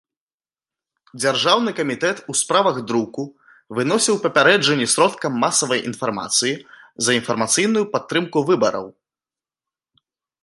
[1.21, 3.25] Дзяржаўны камітэт у справах друку
[3.79, 6.55] выносіў папярэджанні сродкам масавай інфармацыі
[7.09, 8.87] за інфармацыйную падтрымку выбараў.